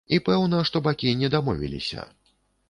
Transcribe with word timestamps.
І 0.15 0.17
пэўна, 0.27 0.61
што 0.69 0.81
бакі 0.87 1.13
не 1.19 1.29
дамовіліся. 1.35 2.07